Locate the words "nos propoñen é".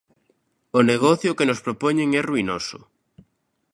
1.49-2.21